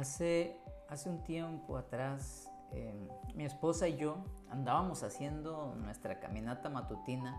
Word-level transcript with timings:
Hace, 0.00 0.56
hace 0.88 1.10
un 1.10 1.22
tiempo 1.24 1.76
atrás, 1.76 2.50
eh, 2.72 3.06
mi 3.34 3.44
esposa 3.44 3.86
y 3.86 3.98
yo 3.98 4.24
andábamos 4.48 5.02
haciendo 5.02 5.74
nuestra 5.76 6.18
caminata 6.20 6.70
matutina 6.70 7.38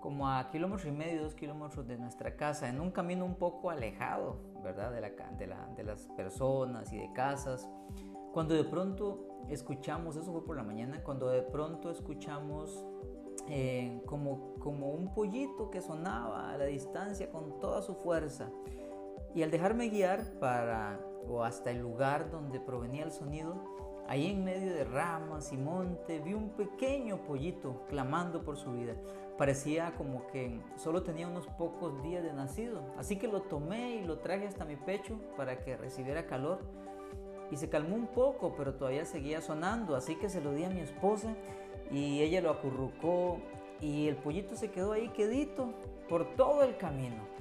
como 0.00 0.26
a 0.30 0.48
kilómetros 0.50 0.88
y 0.88 0.92
medio, 0.92 1.24
dos 1.24 1.34
kilómetros 1.34 1.86
de 1.86 1.98
nuestra 1.98 2.36
casa, 2.36 2.70
en 2.70 2.80
un 2.80 2.90
camino 2.90 3.26
un 3.26 3.34
poco 3.34 3.68
alejado, 3.68 4.38
¿verdad? 4.62 4.92
De, 4.92 5.02
la, 5.46 5.68
de 5.76 5.84
las 5.84 6.08
personas 6.16 6.90
y 6.90 6.96
de 6.96 7.12
casas. 7.12 7.68
Cuando 8.32 8.54
de 8.54 8.64
pronto 8.64 9.44
escuchamos, 9.50 10.16
eso 10.16 10.32
fue 10.32 10.42
por 10.42 10.56
la 10.56 10.62
mañana, 10.62 11.02
cuando 11.02 11.28
de 11.28 11.42
pronto 11.42 11.90
escuchamos 11.90 12.82
eh, 13.50 14.00
como, 14.06 14.54
como 14.54 14.88
un 14.88 15.12
pollito 15.12 15.70
que 15.70 15.82
sonaba 15.82 16.50
a 16.50 16.56
la 16.56 16.64
distancia 16.64 17.30
con 17.30 17.60
toda 17.60 17.82
su 17.82 17.94
fuerza. 17.94 18.48
Y 19.34 19.42
al 19.42 19.50
dejarme 19.50 19.90
guiar 19.90 20.38
para 20.38 20.98
o 21.28 21.44
hasta 21.44 21.70
el 21.70 21.78
lugar 21.78 22.30
donde 22.30 22.60
provenía 22.60 23.04
el 23.04 23.12
sonido, 23.12 23.54
ahí 24.08 24.30
en 24.30 24.44
medio 24.44 24.72
de 24.72 24.84
ramas 24.84 25.52
y 25.52 25.56
monte 25.56 26.18
vi 26.20 26.34
un 26.34 26.50
pequeño 26.50 27.24
pollito 27.24 27.84
clamando 27.88 28.42
por 28.42 28.56
su 28.56 28.72
vida. 28.72 28.94
Parecía 29.38 29.94
como 29.96 30.26
que 30.28 30.60
solo 30.76 31.02
tenía 31.02 31.26
unos 31.26 31.46
pocos 31.46 32.02
días 32.02 32.22
de 32.22 32.32
nacido, 32.32 32.82
así 32.96 33.16
que 33.16 33.28
lo 33.28 33.42
tomé 33.42 33.96
y 33.96 34.04
lo 34.04 34.18
traje 34.18 34.46
hasta 34.46 34.64
mi 34.64 34.76
pecho 34.76 35.18
para 35.36 35.58
que 35.64 35.76
recibiera 35.76 36.26
calor. 36.26 36.60
Y 37.50 37.56
se 37.56 37.68
calmó 37.68 37.94
un 37.94 38.06
poco, 38.06 38.54
pero 38.56 38.74
todavía 38.74 39.04
seguía 39.04 39.40
sonando, 39.40 39.96
así 39.96 40.16
que 40.16 40.28
se 40.28 40.40
lo 40.40 40.52
di 40.52 40.64
a 40.64 40.70
mi 40.70 40.80
esposa 40.80 41.34
y 41.90 42.22
ella 42.22 42.40
lo 42.40 42.50
acurrucó 42.50 43.38
y 43.80 44.08
el 44.08 44.16
pollito 44.16 44.56
se 44.56 44.70
quedó 44.70 44.92
ahí 44.92 45.08
quedito 45.10 45.74
por 46.08 46.36
todo 46.36 46.62
el 46.62 46.76
camino 46.76 47.34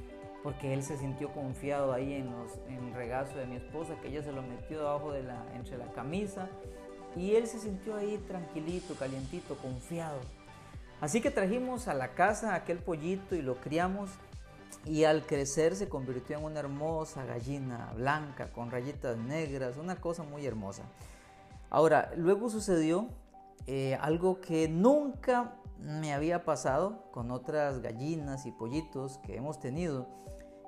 porque 0.44 0.74
él 0.74 0.84
se 0.84 0.98
sintió 0.98 1.32
confiado 1.32 1.94
ahí 1.94 2.14
en, 2.14 2.30
los, 2.32 2.52
en 2.68 2.90
el 2.90 2.94
regazo 2.94 3.38
de 3.38 3.46
mi 3.46 3.56
esposa, 3.56 3.96
que 4.02 4.10
ella 4.10 4.22
se 4.22 4.34
lo 4.34 4.42
metió 4.42 4.80
debajo 4.80 5.12
de 5.14 5.24
la, 5.24 5.46
entre 5.56 5.78
la 5.78 5.92
camisa, 5.94 6.50
y 7.16 7.36
él 7.36 7.48
se 7.48 7.60
sintió 7.60 7.96
ahí 7.96 8.18
tranquilito, 8.28 8.96
calientito, 8.96 9.56
confiado. 9.58 10.20
Así 11.00 11.22
que 11.22 11.32
trajimos 11.32 11.88
a 11.88 11.94
la 11.94 12.10
casa 12.10 12.56
aquel 12.56 12.80
pollito 12.80 13.36
y 13.36 13.42
lo 13.42 13.56
criamos, 13.56 14.12
y 14.86 15.06
al 15.06 15.26
crecer 15.26 15.76
se 15.76 15.88
convirtió 15.88 16.38
en 16.38 16.44
una 16.44 16.60
hermosa 16.60 17.24
gallina 17.26 17.94
blanca 17.96 18.52
con 18.52 18.70
rayitas 18.70 19.18
negras, 19.18 19.78
una 19.78 19.96
cosa 19.96 20.24
muy 20.24 20.46
hermosa. 20.46 20.84
Ahora, 21.70 22.12
luego 22.18 22.50
sucedió 22.50 23.08
eh, 23.66 23.98
algo 24.02 24.42
que 24.42 24.68
nunca 24.68 25.56
me 25.80 26.14
había 26.14 26.44
pasado 26.46 27.10
con 27.12 27.32
otras 27.32 27.82
gallinas 27.82 28.46
y 28.46 28.52
pollitos 28.52 29.20
que 29.20 29.38
hemos 29.38 29.60
tenido. 29.60 30.08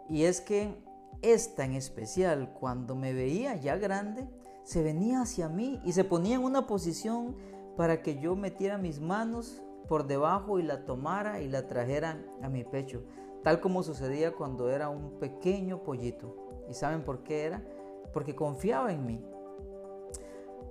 Y 0.10 0.24
es 0.24 0.42
que 0.42 0.76
esta 1.22 1.66
en 1.66 1.74
especial, 1.74 2.54
cuando 2.54 2.96
me 2.96 3.14
veía 3.14 3.56
ya 3.56 3.78
grande, 3.78 4.28
se 4.64 4.84
venía 4.84 5.22
hacia 5.22 5.50
mí 5.50 5.80
y 5.84 5.94
se 5.94 6.04
ponía 6.04 6.36
en 6.36 6.44
una 6.44 6.68
posición 6.68 7.36
para 7.78 8.02
que 8.02 8.20
yo 8.20 8.36
metiera 8.36 8.78
mis 8.78 9.00
manos 9.00 9.64
por 9.88 10.08
debajo 10.08 10.60
y 10.60 10.64
la 10.64 10.86
tomara 10.86 11.42
y 11.42 11.48
la 11.48 11.68
trajera 11.68 12.24
a 12.42 12.50
mi 12.50 12.64
pecho, 12.64 13.04
tal 13.44 13.60
como 13.60 13.84
sucedía 13.84 14.32
cuando 14.34 14.70
era 14.70 14.90
un 14.90 15.20
pequeño 15.20 15.84
pollito. 15.84 16.36
¿Y 16.70 16.74
saben 16.74 17.04
por 17.04 17.24
qué 17.24 17.44
era? 17.44 17.64
Porque 18.12 18.36
confiaba 18.36 18.92
en 18.92 19.06
mí. 19.06 19.24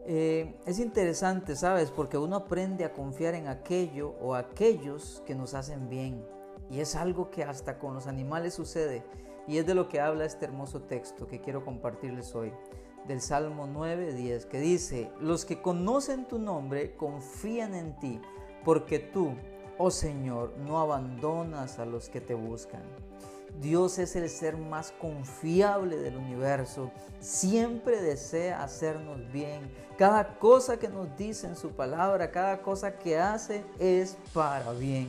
Eh, 0.06 0.60
es 0.66 0.80
interesante, 0.80 1.56
¿sabes? 1.56 1.90
Porque 1.90 2.18
uno 2.18 2.36
aprende 2.36 2.84
a 2.84 2.92
confiar 2.92 3.34
en 3.34 3.46
aquello 3.46 4.14
o 4.20 4.34
aquellos 4.34 5.22
que 5.24 5.34
nos 5.34 5.54
hacen 5.54 5.88
bien. 5.88 6.26
Y 6.70 6.80
es 6.80 6.96
algo 6.96 7.30
que 7.30 7.44
hasta 7.44 7.78
con 7.78 7.94
los 7.94 8.06
animales 8.06 8.54
sucede. 8.54 9.04
Y 9.46 9.58
es 9.58 9.66
de 9.66 9.74
lo 9.74 9.88
que 9.88 10.00
habla 10.00 10.24
este 10.24 10.46
hermoso 10.46 10.82
texto 10.82 11.26
que 11.26 11.40
quiero 11.40 11.64
compartirles 11.64 12.34
hoy. 12.34 12.52
Del 13.06 13.20
Salmo 13.20 13.66
9, 13.66 14.46
que 14.50 14.60
dice, 14.60 15.10
los 15.20 15.44
que 15.44 15.60
conocen 15.60 16.26
tu 16.26 16.38
nombre 16.38 16.96
confían 16.96 17.74
en 17.74 17.98
ti, 17.98 18.18
porque 18.64 18.98
tú, 18.98 19.34
oh 19.76 19.90
Señor, 19.90 20.54
no 20.56 20.80
abandonas 20.80 21.78
a 21.78 21.84
los 21.84 22.08
que 22.08 22.22
te 22.22 22.32
buscan. 22.32 22.82
Dios 23.60 23.98
es 23.98 24.16
el 24.16 24.28
ser 24.28 24.56
más 24.56 24.92
confiable 24.92 25.96
del 25.96 26.16
universo. 26.16 26.90
Siempre 27.20 28.02
desea 28.02 28.62
hacernos 28.62 29.30
bien. 29.32 29.70
Cada 29.96 30.38
cosa 30.38 30.78
que 30.78 30.88
nos 30.88 31.16
dice 31.16 31.46
en 31.46 31.56
su 31.56 31.70
palabra, 31.70 32.30
cada 32.30 32.62
cosa 32.62 32.98
que 32.98 33.18
hace 33.18 33.64
es 33.78 34.16
para 34.32 34.72
bien. 34.72 35.08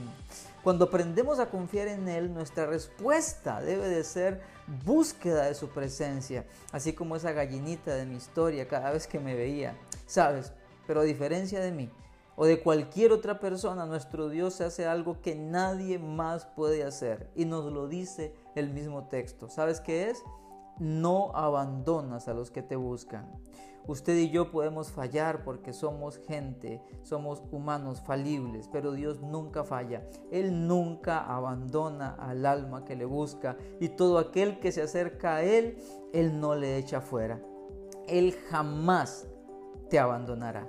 Cuando 0.66 0.86
aprendemos 0.86 1.38
a 1.38 1.52
confiar 1.52 1.90
en 1.90 2.08
Él, 2.08 2.34
nuestra 2.34 2.66
respuesta 2.66 3.62
debe 3.62 3.88
de 3.88 4.03
ser 4.03 4.42
búsqueda 4.84 5.46
de 5.46 5.53
su 5.53 5.70
presencia, 5.70 6.48
así 6.72 6.94
como 6.94 7.16
esa 7.16 7.34
gallinita 7.34 7.94
de 7.94 8.08
mi 8.08 8.16
historia 8.16 8.68
cada 8.68 8.90
vez 8.90 9.06
que 9.06 9.20
me 9.20 9.36
veía. 9.36 9.78
¿Sabes? 10.08 10.54
Pero 10.88 11.02
a 11.02 11.04
diferencia 11.04 11.59
de 11.59 11.72
mí, 11.72 11.92
o 12.36 12.48
de 12.48 12.64
cualquier 12.64 13.12
otra 13.12 13.40
persona, 13.40 13.86
nuestro 13.86 14.28
Dios 14.28 14.59
hace 14.59 14.88
algo 14.88 15.22
que 15.22 15.36
nadie 15.36 16.00
más 16.00 16.48
puede 16.48 16.84
hacer. 16.84 17.30
Y 17.36 17.46
nos 17.46 17.72
lo 17.72 17.88
dice 17.88 18.34
el 18.56 18.72
mismo 18.72 19.08
texto. 19.08 19.52
¿Sabes 19.52 19.80
qué 19.80 20.09
es? 20.09 20.24
No 20.80 21.31
abandonas 21.36 22.28
a 22.28 22.34
los 22.34 22.50
que 22.50 22.64
te 22.64 22.75
buscan. 22.75 23.31
Usted 23.88 24.18
y 24.18 24.29
yo 24.29 24.51
podemos 24.51 24.91
fallar 24.91 25.44
porque 25.44 25.72
somos 25.72 26.18
gente, 26.18 26.81
somos 27.03 27.44
humanos 27.51 28.01
falibles, 28.01 28.68
pero 28.72 28.94
Dios 28.94 29.22
nunca 29.22 29.63
falla. 29.63 30.07
Él 30.31 30.68
nunca 30.68 31.19
abandona 31.19 32.16
al 32.16 32.45
alma 32.45 32.84
que 32.84 32.95
le 32.95 33.06
busca 33.06 33.57
y 33.79 33.90
todo 33.90 34.18
aquel 34.18 34.59
que 34.59 34.72
se 34.72 34.81
acerca 34.81 35.35
a 35.35 35.44
Él, 35.44 35.78
Él 36.13 36.40
no 36.40 36.56
le 36.56 36.78
echa 36.78 37.01
fuera. 37.01 37.40
Él 38.07 38.35
jamás 38.50 39.28
te 39.90 40.00
abandonará. 40.00 40.68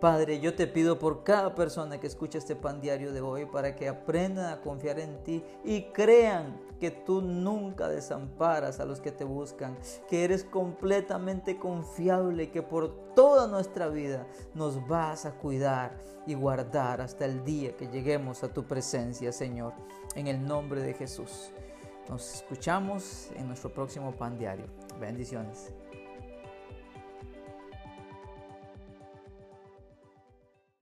Padre, 0.00 0.40
yo 0.40 0.54
te 0.54 0.66
pido 0.66 0.98
por 0.98 1.24
cada 1.24 1.54
persona 1.54 2.00
que 2.00 2.06
escucha 2.06 2.38
este 2.38 2.56
pan 2.56 2.80
diario 2.80 3.12
de 3.12 3.20
hoy 3.20 3.44
para 3.44 3.76
que 3.76 3.86
aprendan 3.86 4.50
a 4.50 4.62
confiar 4.62 4.98
en 4.98 5.22
ti 5.24 5.44
y 5.62 5.82
crean 5.92 6.58
que 6.80 6.90
tú 6.90 7.20
nunca 7.20 7.86
desamparas 7.86 8.80
a 8.80 8.86
los 8.86 9.02
que 9.02 9.12
te 9.12 9.24
buscan, 9.24 9.76
que 10.08 10.24
eres 10.24 10.42
completamente 10.42 11.58
confiable 11.58 12.44
y 12.44 12.46
que 12.46 12.62
por 12.62 13.14
toda 13.14 13.46
nuestra 13.46 13.88
vida 13.88 14.26
nos 14.54 14.88
vas 14.88 15.26
a 15.26 15.32
cuidar 15.32 15.98
y 16.26 16.32
guardar 16.32 17.02
hasta 17.02 17.26
el 17.26 17.44
día 17.44 17.76
que 17.76 17.88
lleguemos 17.88 18.42
a 18.42 18.50
tu 18.50 18.64
presencia, 18.64 19.32
Señor, 19.32 19.74
en 20.14 20.28
el 20.28 20.42
nombre 20.42 20.80
de 20.80 20.94
Jesús. 20.94 21.50
Nos 22.08 22.36
escuchamos 22.36 23.28
en 23.36 23.48
nuestro 23.48 23.70
próximo 23.70 24.12
pan 24.12 24.38
diario. 24.38 24.64
Bendiciones. 24.98 25.74